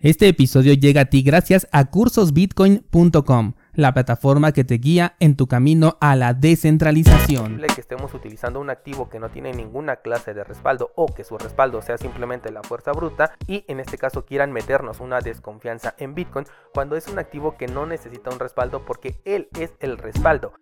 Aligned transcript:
Este 0.00 0.28
episodio 0.28 0.74
llega 0.74 1.00
a 1.00 1.04
ti 1.06 1.22
gracias 1.22 1.66
a 1.72 1.86
cursosbitcoin.com, 1.86 3.54
la 3.72 3.94
plataforma 3.94 4.52
que 4.52 4.62
te 4.62 4.74
guía 4.74 5.16
en 5.18 5.34
tu 5.34 5.48
camino 5.48 5.98
a 6.00 6.14
la 6.14 6.34
descentralización. 6.34 7.60
que 7.74 7.80
estemos 7.80 8.14
utilizando 8.14 8.60
un 8.60 8.70
activo 8.70 9.08
que 9.08 9.18
no 9.18 9.28
tiene 9.28 9.52
ninguna 9.52 9.96
clase 9.96 10.34
de 10.34 10.44
respaldo 10.44 10.92
o 10.94 11.06
que 11.06 11.24
su 11.24 11.36
respaldo 11.36 11.82
sea 11.82 11.98
simplemente 11.98 12.52
la 12.52 12.62
fuerza 12.62 12.92
bruta 12.92 13.32
y 13.48 13.64
en 13.66 13.80
este 13.80 13.98
caso 13.98 14.24
quieran 14.24 14.52
meternos 14.52 15.00
una 15.00 15.18
desconfianza 15.18 15.96
en 15.98 16.14
Bitcoin 16.14 16.46
cuando 16.72 16.94
es 16.94 17.08
un 17.08 17.18
activo 17.18 17.56
que 17.56 17.66
no 17.66 17.84
necesita 17.84 18.30
un 18.30 18.38
respaldo 18.38 18.84
porque 18.84 19.20
él 19.24 19.48
es 19.58 19.72
el 19.80 19.98
respaldo 19.98 20.52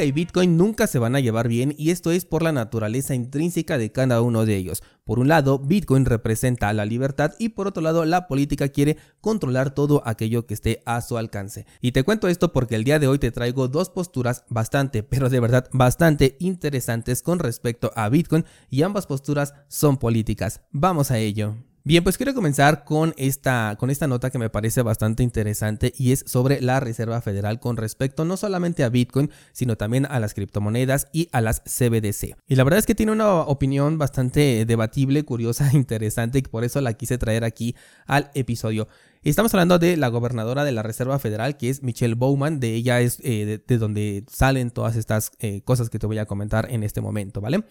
y 0.00 0.12
Bitcoin 0.12 0.56
nunca 0.56 0.86
se 0.86 0.98
van 0.98 1.14
a 1.14 1.20
llevar 1.20 1.48
bien 1.48 1.74
y 1.76 1.90
esto 1.90 2.10
es 2.10 2.24
por 2.24 2.42
la 2.42 2.50
naturaleza 2.50 3.14
intrínseca 3.14 3.76
de 3.76 3.92
cada 3.92 4.22
uno 4.22 4.46
de 4.46 4.56
ellos. 4.56 4.82
Por 5.04 5.18
un 5.18 5.28
lado, 5.28 5.58
Bitcoin 5.58 6.06
representa 6.06 6.72
la 6.72 6.86
libertad 6.86 7.32
y 7.38 7.50
por 7.50 7.66
otro 7.66 7.82
lado, 7.82 8.04
la 8.04 8.26
política 8.26 8.68
quiere 8.68 8.96
controlar 9.20 9.74
todo 9.74 10.02
aquello 10.06 10.46
que 10.46 10.54
esté 10.54 10.82
a 10.86 11.00
su 11.02 11.18
alcance. 11.18 11.66
Y 11.80 11.92
te 11.92 12.04
cuento 12.04 12.28
esto 12.28 12.52
porque 12.52 12.74
el 12.74 12.84
día 12.84 12.98
de 12.98 13.06
hoy 13.06 13.18
te 13.18 13.30
traigo 13.30 13.68
dos 13.68 13.90
posturas 13.90 14.44
bastante, 14.48 15.02
pero 15.02 15.28
de 15.28 15.40
verdad 15.40 15.68
bastante 15.72 16.36
interesantes 16.40 17.22
con 17.22 17.38
respecto 17.38 17.92
a 17.94 18.08
Bitcoin 18.08 18.44
y 18.70 18.82
ambas 18.82 19.06
posturas 19.06 19.54
son 19.68 19.98
políticas. 19.98 20.62
Vamos 20.72 21.10
a 21.10 21.18
ello. 21.18 21.56
Bien, 21.84 22.04
pues 22.04 22.16
quiero 22.16 22.32
comenzar 22.32 22.84
con 22.84 23.12
esta, 23.16 23.74
con 23.76 23.90
esta 23.90 24.06
nota 24.06 24.30
que 24.30 24.38
me 24.38 24.48
parece 24.50 24.82
bastante 24.82 25.24
interesante 25.24 25.92
y 25.98 26.12
es 26.12 26.22
sobre 26.28 26.60
la 26.60 26.78
Reserva 26.78 27.20
Federal 27.20 27.58
con 27.58 27.76
respecto 27.76 28.24
no 28.24 28.36
solamente 28.36 28.84
a 28.84 28.88
Bitcoin, 28.88 29.32
sino 29.50 29.76
también 29.76 30.06
a 30.06 30.20
las 30.20 30.32
criptomonedas 30.32 31.08
y 31.12 31.28
a 31.32 31.40
las 31.40 31.60
CBDC. 31.62 32.36
Y 32.46 32.54
la 32.54 32.62
verdad 32.62 32.78
es 32.78 32.86
que 32.86 32.94
tiene 32.94 33.10
una 33.10 33.32
opinión 33.40 33.98
bastante 33.98 34.64
debatible, 34.64 35.24
curiosa, 35.24 35.70
interesante 35.74 36.38
y 36.38 36.42
por 36.42 36.62
eso 36.62 36.80
la 36.80 36.92
quise 36.92 37.18
traer 37.18 37.42
aquí 37.42 37.74
al 38.06 38.30
episodio. 38.34 38.86
Estamos 39.24 39.52
hablando 39.52 39.80
de 39.80 39.96
la 39.96 40.06
gobernadora 40.06 40.62
de 40.62 40.70
la 40.70 40.84
Reserva 40.84 41.18
Federal, 41.18 41.56
que 41.56 41.68
es 41.68 41.82
Michelle 41.82 42.14
Bowman. 42.14 42.60
De 42.60 42.74
ella 42.74 43.00
es 43.00 43.18
eh, 43.24 43.60
de, 43.66 43.78
donde 43.78 44.24
salen 44.28 44.70
todas 44.70 44.94
estas 44.94 45.32
eh, 45.40 45.62
cosas 45.62 45.90
que 45.90 45.98
te 45.98 46.06
voy 46.06 46.18
a 46.18 46.26
comentar 46.26 46.70
en 46.70 46.84
este 46.84 47.00
momento, 47.00 47.40
¿vale? 47.40 47.64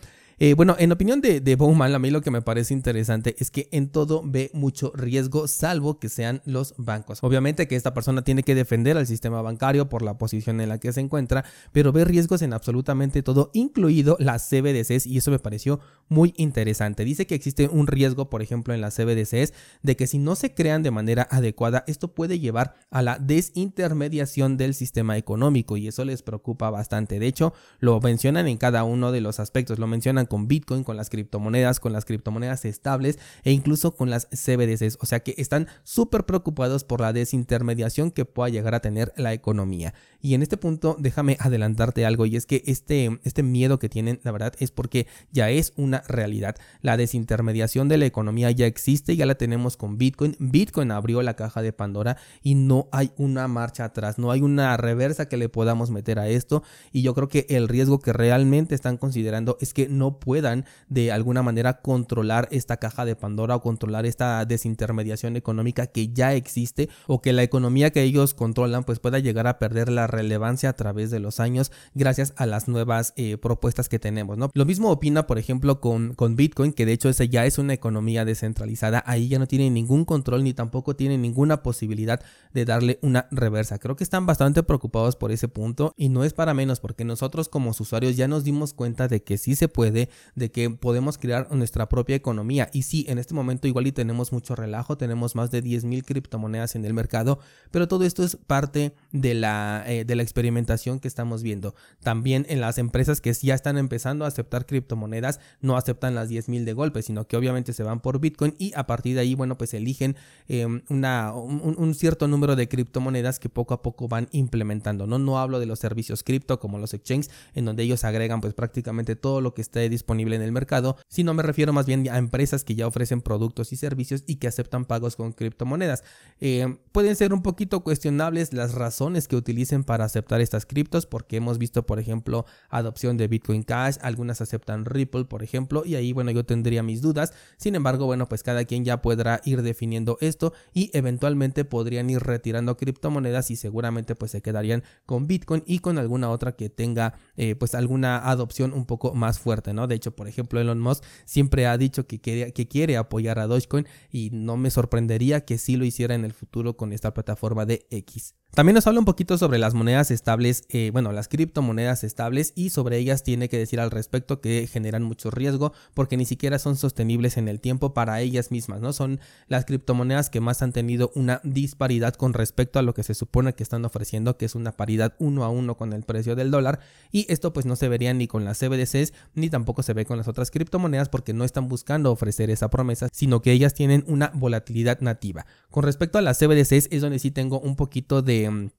Eh, 0.43 0.55
bueno, 0.55 0.75
en 0.79 0.91
opinión 0.91 1.21
de, 1.21 1.39
de 1.39 1.55
Bowman, 1.55 1.93
a 1.93 1.99
mí 1.99 2.09
lo 2.09 2.21
que 2.21 2.31
me 2.31 2.41
parece 2.41 2.73
interesante 2.73 3.35
es 3.37 3.51
que 3.51 3.69
en 3.71 3.89
todo 3.89 4.23
ve 4.25 4.49
mucho 4.55 4.91
riesgo, 4.95 5.47
salvo 5.47 5.99
que 5.99 6.09
sean 6.09 6.41
los 6.45 6.73
bancos. 6.79 7.19
Obviamente 7.21 7.67
que 7.67 7.75
esta 7.75 7.93
persona 7.93 8.23
tiene 8.23 8.41
que 8.41 8.55
defender 8.55 8.97
al 8.97 9.05
sistema 9.05 9.43
bancario 9.43 9.87
por 9.87 10.01
la 10.01 10.17
posición 10.17 10.59
en 10.59 10.69
la 10.69 10.79
que 10.79 10.91
se 10.93 10.99
encuentra, 10.99 11.45
pero 11.73 11.91
ve 11.91 12.05
riesgos 12.05 12.41
en 12.41 12.53
absolutamente 12.53 13.21
todo, 13.21 13.51
incluido 13.53 14.17
las 14.19 14.49
CBDCs, 14.49 15.05
y 15.05 15.17
eso 15.17 15.29
me 15.29 15.37
pareció 15.37 15.79
muy 16.09 16.33
interesante. 16.37 17.05
Dice 17.05 17.27
que 17.27 17.35
existe 17.35 17.67
un 17.67 17.85
riesgo, 17.85 18.31
por 18.31 18.41
ejemplo, 18.41 18.73
en 18.73 18.81
las 18.81 18.95
CBDCs, 18.95 19.53
de 19.83 19.95
que 19.95 20.07
si 20.07 20.17
no 20.17 20.33
se 20.33 20.55
crean 20.55 20.81
de 20.81 20.89
manera 20.89 21.27
adecuada, 21.29 21.83
esto 21.85 22.15
puede 22.15 22.39
llevar 22.39 22.73
a 22.89 23.03
la 23.03 23.19
desintermediación 23.19 24.57
del 24.57 24.73
sistema 24.73 25.17
económico, 25.17 25.77
y 25.77 25.87
eso 25.87 26.03
les 26.03 26.23
preocupa 26.23 26.71
bastante. 26.71 27.19
De 27.19 27.27
hecho, 27.27 27.53
lo 27.77 28.01
mencionan 28.01 28.47
en 28.47 28.57
cada 28.57 28.83
uno 28.85 29.11
de 29.11 29.21
los 29.21 29.39
aspectos, 29.39 29.77
lo 29.77 29.85
mencionan 29.85 30.25
con 30.31 30.47
Bitcoin, 30.47 30.85
con 30.85 30.95
las 30.95 31.09
criptomonedas, 31.09 31.81
con 31.81 31.91
las 31.91 32.05
criptomonedas 32.05 32.63
estables 32.63 33.19
e 33.43 33.51
incluso 33.51 33.97
con 33.97 34.09
las 34.09 34.29
CBDCs. 34.29 34.97
O 35.01 35.05
sea 35.05 35.19
que 35.19 35.35
están 35.37 35.67
súper 35.83 36.25
preocupados 36.25 36.85
por 36.85 37.01
la 37.01 37.11
desintermediación 37.11 38.11
que 38.11 38.23
pueda 38.23 38.47
llegar 38.47 38.73
a 38.73 38.79
tener 38.79 39.11
la 39.17 39.33
economía. 39.33 39.93
Y 40.21 40.33
en 40.33 40.41
este 40.41 40.55
punto 40.55 40.95
déjame 40.97 41.35
adelantarte 41.41 42.05
algo 42.05 42.25
y 42.25 42.37
es 42.37 42.45
que 42.45 42.63
este, 42.65 43.19
este 43.25 43.43
miedo 43.43 43.77
que 43.77 43.89
tienen, 43.89 44.21
la 44.23 44.31
verdad, 44.31 44.53
es 44.59 44.71
porque 44.71 45.05
ya 45.33 45.49
es 45.49 45.73
una 45.75 46.01
realidad. 46.07 46.55
La 46.81 46.95
desintermediación 46.95 47.89
de 47.89 47.97
la 47.97 48.05
economía 48.05 48.51
ya 48.51 48.67
existe, 48.67 49.17
ya 49.17 49.25
la 49.25 49.35
tenemos 49.35 49.75
con 49.75 49.97
Bitcoin. 49.97 50.37
Bitcoin 50.39 50.91
abrió 50.91 51.21
la 51.23 51.35
caja 51.35 51.61
de 51.61 51.73
Pandora 51.73 52.15
y 52.41 52.55
no 52.55 52.87
hay 52.93 53.11
una 53.17 53.49
marcha 53.49 53.83
atrás, 53.83 54.17
no 54.17 54.31
hay 54.31 54.41
una 54.41 54.77
reversa 54.77 55.27
que 55.27 55.35
le 55.35 55.49
podamos 55.49 55.91
meter 55.91 56.19
a 56.19 56.29
esto. 56.29 56.63
Y 56.93 57.01
yo 57.01 57.13
creo 57.15 57.27
que 57.27 57.47
el 57.49 57.67
riesgo 57.67 57.99
que 57.99 58.13
realmente 58.13 58.75
están 58.75 58.95
considerando 58.95 59.57
es 59.59 59.73
que 59.73 59.89
no 59.89 60.20
puedan 60.21 60.63
de 60.87 61.11
alguna 61.11 61.43
manera 61.43 61.81
controlar 61.81 62.47
esta 62.51 62.77
caja 62.77 63.03
de 63.03 63.17
Pandora 63.17 63.57
o 63.57 63.61
controlar 63.61 64.05
esta 64.05 64.45
desintermediación 64.45 65.35
económica 65.35 65.87
que 65.87 66.13
ya 66.13 66.33
existe 66.33 66.87
o 67.07 67.21
que 67.21 67.33
la 67.33 67.43
economía 67.43 67.89
que 67.89 68.03
ellos 68.03 68.33
controlan 68.33 68.85
pues 68.85 68.99
pueda 68.99 69.19
llegar 69.19 69.47
a 69.47 69.59
perder 69.59 69.91
la 69.91 70.07
relevancia 70.07 70.69
a 70.69 70.73
través 70.73 71.11
de 71.11 71.19
los 71.19 71.41
años 71.41 71.73
gracias 71.93 72.33
a 72.37 72.45
las 72.45 72.69
nuevas 72.69 73.13
eh, 73.17 73.37
propuestas 73.37 73.89
que 73.89 73.99
tenemos, 73.99 74.37
¿no? 74.37 74.49
Lo 74.53 74.65
mismo 74.65 74.89
opina, 74.91 75.27
por 75.27 75.37
ejemplo, 75.37 75.81
con, 75.81 76.13
con 76.13 76.37
Bitcoin, 76.37 76.71
que 76.71 76.85
de 76.85 76.93
hecho 76.93 77.09
esa 77.09 77.25
ya 77.25 77.45
es 77.45 77.57
una 77.57 77.73
economía 77.73 78.23
descentralizada, 78.23 79.03
ahí 79.05 79.27
ya 79.27 79.39
no 79.39 79.47
tiene 79.47 79.69
ningún 79.69 80.05
control 80.05 80.45
ni 80.45 80.53
tampoco 80.53 80.95
tiene 80.95 81.17
ninguna 81.17 81.63
posibilidad 81.63 82.21
de 82.53 82.63
darle 82.63 82.99
una 83.01 83.27
reversa. 83.31 83.79
Creo 83.79 83.97
que 83.97 84.03
están 84.05 84.25
bastante 84.25 84.63
preocupados 84.63 85.15
por 85.17 85.31
ese 85.31 85.47
punto 85.47 85.93
y 85.97 86.09
no 86.09 86.23
es 86.23 86.33
para 86.33 86.53
menos 86.53 86.79
porque 86.79 87.03
nosotros 87.03 87.49
como 87.49 87.71
usuarios 87.81 88.15
ya 88.15 88.27
nos 88.27 88.43
dimos 88.43 88.73
cuenta 88.73 89.07
de 89.07 89.23
que 89.23 89.37
sí 89.37 89.55
se 89.55 89.67
puede, 89.67 90.00
de 90.35 90.51
que 90.51 90.69
podemos 90.69 91.17
crear 91.17 91.51
nuestra 91.51 91.89
propia 91.89 92.15
economía. 92.15 92.69
Y 92.71 92.83
sí, 92.83 93.05
en 93.09 93.17
este 93.17 93.33
momento 93.33 93.67
igual 93.67 93.87
y 93.87 93.91
tenemos 93.91 94.31
mucho 94.31 94.55
relajo, 94.55 94.97
tenemos 94.97 95.35
más 95.35 95.51
de 95.51 95.63
10.000 95.63 96.05
criptomonedas 96.05 96.75
en 96.75 96.85
el 96.85 96.93
mercado, 96.93 97.39
pero 97.71 97.87
todo 97.87 98.05
esto 98.05 98.23
es 98.23 98.35
parte 98.35 98.93
de 99.11 99.33
la, 99.33 99.83
eh, 99.87 100.05
de 100.05 100.15
la 100.15 100.23
experimentación 100.23 100.99
que 100.99 101.07
estamos 101.07 101.43
viendo. 101.43 101.75
También 102.01 102.45
en 102.49 102.61
las 102.61 102.77
empresas 102.77 103.19
que 103.19 103.31
ya 103.41 103.55
están 103.55 103.77
empezando 103.77 104.25
a 104.25 104.27
aceptar 104.27 104.65
criptomonedas, 104.65 105.39
no 105.61 105.77
aceptan 105.77 106.15
las 106.15 106.29
10.000 106.29 106.63
de 106.63 106.73
golpe, 106.73 107.01
sino 107.01 107.27
que 107.27 107.37
obviamente 107.37 107.73
se 107.73 107.83
van 107.83 107.99
por 107.99 108.19
Bitcoin 108.19 108.55
y 108.57 108.73
a 108.75 108.87
partir 108.87 109.15
de 109.15 109.21
ahí, 109.21 109.35
bueno, 109.35 109.57
pues 109.57 109.73
eligen 109.73 110.15
em, 110.47 110.81
una, 110.89 111.33
un, 111.33 111.95
cierto 111.95 112.27
número 112.27 112.55
de 112.55 112.67
criptomonedas 112.67 113.39
que 113.39 113.49
poco 113.49 113.73
a 113.73 113.81
poco 113.81 114.07
van 114.07 114.27
implementando. 114.31 115.07
No, 115.07 115.19
no 115.19 115.39
hablo 115.39 115.59
de 115.59 115.65
los 115.65 115.79
servicios 115.79 116.23
cripto 116.23 116.59
como 116.59 116.77
los 116.77 116.93
exchanges, 116.93 117.31
en 117.53 117.65
donde 117.65 117.83
ellos 117.83 118.03
agregan 118.03 118.41
pues 118.41 118.53
prácticamente 118.53 119.15
todo 119.15 119.41
lo 119.41 119.53
que 119.53 119.61
esté 119.61 119.89
disponible 119.91 120.35
en 120.35 120.41
el 120.41 120.51
mercado, 120.51 120.97
sino 121.07 121.35
me 121.35 121.43
refiero 121.43 121.73
más 121.73 121.85
bien 121.85 122.09
a 122.09 122.17
empresas 122.17 122.63
que 122.63 122.73
ya 122.73 122.87
ofrecen 122.87 123.21
productos 123.21 123.71
y 123.71 123.75
servicios 123.75 124.23
y 124.25 124.37
que 124.37 124.47
aceptan 124.47 124.85
pagos 124.85 125.15
con 125.15 125.33
criptomonedas. 125.33 126.03
Eh, 126.39 126.77
pueden 126.91 127.15
ser 127.15 127.33
un 127.33 127.43
poquito 127.43 127.83
cuestionables 127.83 128.53
las 128.53 128.73
razones 128.73 129.27
que 129.27 129.35
utilicen 129.35 129.83
para 129.83 130.05
aceptar 130.05 130.41
estas 130.41 130.65
criptos, 130.65 131.05
porque 131.05 131.37
hemos 131.37 131.59
visto, 131.59 131.85
por 131.85 131.99
ejemplo, 131.99 132.45
adopción 132.69 133.17
de 133.17 133.27
Bitcoin 133.27 133.61
Cash, 133.61 133.97
algunas 134.01 134.41
aceptan 134.41 134.85
Ripple, 134.85 135.25
por 135.25 135.43
ejemplo, 135.43 135.83
y 135.85 135.95
ahí, 135.95 136.13
bueno, 136.13 136.31
yo 136.31 136.45
tendría 136.45 136.81
mis 136.81 137.01
dudas. 137.01 137.33
Sin 137.57 137.75
embargo, 137.75 138.05
bueno, 138.05 138.27
pues 138.27 138.41
cada 138.41 138.65
quien 138.65 138.83
ya 138.83 139.01
podrá 139.01 139.41
ir 139.45 139.61
definiendo 139.61 140.17
esto 140.21 140.53
y 140.73 140.89
eventualmente 140.93 141.65
podrían 141.65 142.09
ir 142.09 142.19
retirando 142.19 142.77
criptomonedas 142.77 143.51
y 143.51 143.55
seguramente 143.55 144.15
pues 144.15 144.31
se 144.31 144.41
quedarían 144.41 144.83
con 145.05 145.27
Bitcoin 145.27 145.63
y 145.65 145.79
con 145.79 145.97
alguna 145.97 146.29
otra 146.29 146.55
que 146.55 146.69
tenga 146.69 147.13
eh, 147.35 147.55
pues 147.55 147.75
alguna 147.75 148.17
adopción 148.29 148.73
un 148.73 148.85
poco 148.85 149.13
más 149.13 149.39
fuerte, 149.39 149.73
¿no? 149.73 149.80
De 149.87 149.95
hecho, 149.95 150.15
por 150.15 150.27
ejemplo, 150.27 150.59
Elon 150.59 150.79
Musk 150.79 151.03
siempre 151.25 151.67
ha 151.67 151.77
dicho 151.77 152.07
que 152.07 152.19
quiere, 152.19 152.53
que 152.53 152.67
quiere 152.67 152.97
apoyar 152.97 153.39
a 153.39 153.47
Dogecoin 153.47 153.87
y 154.11 154.29
no 154.31 154.57
me 154.57 154.71
sorprendería 154.71 155.45
que 155.45 155.57
sí 155.57 155.75
lo 155.75 155.85
hiciera 155.85 156.15
en 156.15 156.25
el 156.25 156.33
futuro 156.33 156.77
con 156.77 156.93
esta 156.93 157.13
plataforma 157.13 157.65
de 157.65 157.85
X. 157.89 158.35
También 158.53 158.75
nos 158.75 158.85
habla 158.85 158.99
un 158.99 159.05
poquito 159.05 159.37
sobre 159.37 159.59
las 159.59 159.73
monedas 159.73 160.11
estables, 160.11 160.65
eh, 160.67 160.89
bueno, 160.91 161.13
las 161.13 161.29
criptomonedas 161.29 162.03
estables 162.03 162.51
y 162.53 162.71
sobre 162.71 162.97
ellas 162.97 163.23
tiene 163.23 163.47
que 163.47 163.57
decir 163.57 163.79
al 163.79 163.91
respecto 163.91 164.41
que 164.41 164.67
generan 164.67 165.03
mucho 165.03 165.31
riesgo 165.31 165.71
porque 165.93 166.17
ni 166.17 166.25
siquiera 166.25 166.59
son 166.59 166.75
sostenibles 166.75 167.37
en 167.37 167.47
el 167.47 167.61
tiempo 167.61 167.93
para 167.93 168.19
ellas 168.19 168.51
mismas, 168.51 168.81
¿no? 168.81 168.91
Son 168.91 169.21
las 169.47 169.63
criptomonedas 169.63 170.29
que 170.29 170.41
más 170.41 170.61
han 170.61 170.73
tenido 170.73 171.13
una 171.15 171.39
disparidad 171.45 172.13
con 172.15 172.33
respecto 172.33 172.77
a 172.77 172.81
lo 172.81 172.93
que 172.93 173.03
se 173.03 173.13
supone 173.13 173.53
que 173.53 173.63
están 173.63 173.85
ofreciendo, 173.85 174.35
que 174.35 174.43
es 174.43 174.53
una 174.53 174.73
paridad 174.73 175.13
uno 175.17 175.45
a 175.45 175.49
uno 175.49 175.77
con 175.77 175.93
el 175.93 176.03
precio 176.03 176.35
del 176.35 176.51
dólar 176.51 176.81
y 177.09 177.31
esto 177.31 177.53
pues 177.53 177.65
no 177.65 177.77
se 177.77 177.87
vería 177.87 178.13
ni 178.13 178.27
con 178.27 178.43
las 178.43 178.59
CBDCs 178.59 179.13
ni 179.33 179.49
tampoco 179.49 179.70
se 179.81 179.93
ve 179.93 180.05
con 180.05 180.17
las 180.17 180.27
otras 180.27 180.51
criptomonedas 180.51 181.09
porque 181.09 181.33
no 181.33 181.43
están 181.43 181.67
buscando 181.67 182.11
ofrecer 182.11 182.49
esa 182.49 182.69
promesa, 182.69 183.07
sino 183.11 183.41
que 183.41 183.51
ellas 183.51 183.73
tienen 183.73 184.03
una 184.07 184.31
volatilidad 184.35 184.99
nativa. 184.99 185.45
Con 185.69 185.83
respecto 185.83 186.17
a 186.17 186.21
las 186.21 186.37
CBDCs 186.37 186.89
es 186.91 187.01
donde 187.01 187.19
sí 187.19 187.31
tengo 187.31 187.59
un 187.59 187.75
poquito 187.75 188.21
de 188.21 188.49
Mm, 188.49 188.69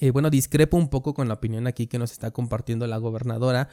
eh, 0.00 0.10
bueno, 0.10 0.30
discrepo 0.30 0.76
un 0.76 0.88
poco 0.88 1.14
con 1.14 1.28
la 1.28 1.34
opinión 1.34 1.66
aquí 1.66 1.86
que 1.86 1.98
nos 1.98 2.12
está 2.12 2.30
compartiendo 2.30 2.86
la 2.86 2.98
gobernadora, 2.98 3.68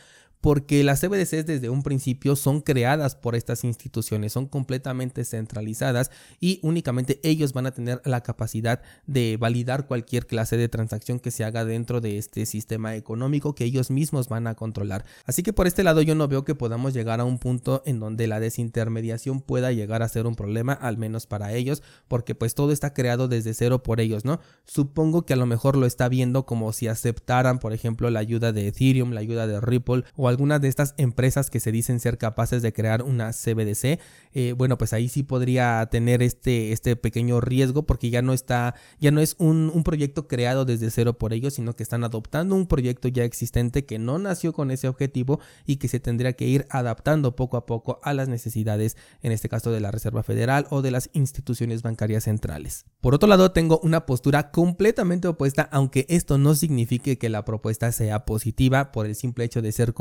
porque 0.46 0.84
las 0.84 1.02
CBDCs 1.02 1.48
desde 1.48 1.72
un 1.72 1.82
principio 1.82 2.36
son 2.36 2.62
creadas 2.62 3.16
por 3.16 3.34
estas 3.34 3.64
instituciones, 3.64 4.34
son 4.34 4.46
completamente 4.46 5.26
centralizadas 5.26 6.12
y 6.40 6.60
únicamente 6.62 7.20
ellos 7.24 7.52
van 7.52 7.66
a 7.66 7.72
tener 7.72 8.00
la 8.06 8.22
capacidad 8.22 8.84
de 9.08 9.38
validar 9.38 9.88
cualquier 9.88 10.28
clase 10.28 10.56
de 10.56 10.70
transacción 10.70 11.20
que 11.20 11.32
se 11.32 11.46
haga 11.46 11.66
dentro 11.66 12.00
de 12.00 12.20
este 12.20 12.46
sistema 12.46 12.96
económico 12.96 13.56
que 13.56 13.64
ellos 13.64 13.90
mismos 13.90 14.30
van 14.30 14.46
a 14.46 14.54
controlar. 14.54 15.04
Así 15.26 15.42
que 15.42 15.52
por 15.52 15.66
este 15.66 15.84
lado 15.84 16.04
yo 16.04 16.14
no 16.14 16.28
veo 16.28 16.46
que 16.46 16.54
podamos 16.54 16.94
llegar 16.94 17.22
a 17.22 17.26
un 17.26 17.40
punto 17.40 17.82
en 17.88 18.00
donde 18.00 18.28
la 18.28 18.40
desintermediación 18.40 19.42
pueda 19.42 19.72
llegar 19.72 20.04
a 20.04 20.10
ser 20.10 20.28
un 20.28 20.36
problema, 20.36 20.74
al 20.74 21.00
menos 21.00 21.26
para 21.26 21.54
ellos, 21.54 21.82
porque 22.08 22.36
pues 22.36 22.54
todo 22.54 22.72
está 22.72 22.94
creado 22.94 23.28
desde 23.28 23.56
cero 23.56 23.82
por 23.82 24.00
ellos, 24.00 24.26
¿no? 24.26 24.40
Supongo 24.64 25.26
que 25.26 25.34
a 25.34 25.38
lo 25.38 25.48
mejor 25.48 25.76
lo 25.76 25.88
está 25.88 26.08
viendo 26.08 26.46
como 26.46 26.72
si 26.72 26.88
aceptaran, 26.88 27.58
por 27.58 27.74
ejemplo, 27.74 28.12
la 28.12 28.20
ayuda 28.20 28.52
de 28.52 28.68
Ethereum, 28.68 29.10
la 29.10 29.22
ayuda 29.22 29.48
de 29.48 29.60
Ripple 29.60 30.04
o 30.16 30.35
algunas 30.36 30.60
de 30.60 30.68
estas 30.68 30.94
empresas 30.98 31.50
que 31.50 31.62
se 31.62 31.72
dicen 31.72 32.02
ser 32.02 32.18
capaces 32.18 32.62
de 32.62 32.74
crear 32.74 33.04
una 33.04 33.32
CBDC, 33.32 34.00
eh, 34.34 34.54
bueno, 34.58 34.78
pues 34.78 34.92
ahí 34.92 35.08
sí 35.08 35.24
podría 35.24 35.88
tener 35.90 36.22
este, 36.22 36.74
este 36.74 36.98
pequeño 36.98 37.40
riesgo 37.40 37.86
porque 37.86 38.10
ya 38.10 38.22
no 38.22 38.34
está, 38.34 38.76
ya 39.00 39.12
no 39.12 39.22
es 39.22 39.36
un, 39.40 39.72
un 39.74 39.84
proyecto 39.84 40.28
creado 40.28 40.66
desde 40.66 40.92
cero 40.92 41.18
por 41.18 41.32
ellos, 41.32 41.54
sino 41.54 41.74
que 41.74 41.84
están 41.84 42.04
adoptando 42.04 42.54
un 42.54 42.68
proyecto 42.68 43.08
ya 43.08 43.24
existente 43.24 43.86
que 43.86 43.98
no 43.98 44.20
nació 44.20 44.52
con 44.52 44.72
ese 44.72 44.90
objetivo 44.90 45.40
y 45.66 45.78
que 45.78 45.88
se 45.88 46.02
tendría 46.02 46.34
que 46.34 46.46
ir 46.46 46.68
adaptando 46.70 47.38
poco 47.38 47.56
a 47.56 47.66
poco 47.66 48.00
a 48.04 48.14
las 48.14 48.28
necesidades, 48.28 48.98
en 49.22 49.32
este 49.32 49.48
caso 49.48 49.72
de 49.72 49.80
la 49.80 49.92
Reserva 49.92 50.22
Federal 50.22 50.68
o 50.70 50.82
de 50.82 50.92
las 50.92 51.10
instituciones 51.14 51.82
bancarias 51.82 52.26
centrales. 52.26 52.86
Por 53.00 53.16
otro 53.16 53.30
lado, 53.30 53.52
tengo 53.52 53.80
una 53.84 54.06
postura 54.06 54.52
completamente 54.52 55.30
opuesta, 55.30 55.70
aunque 55.72 56.06
esto 56.10 56.38
no 56.38 56.56
signifique 56.56 57.18
que 57.18 57.30
la 57.30 57.46
propuesta 57.46 57.92
sea 57.94 58.26
positiva 58.26 58.92
por 58.92 59.06
el 59.06 59.16
simple 59.16 59.46
hecho 59.46 59.62
de 59.62 59.72
ser 59.72 59.94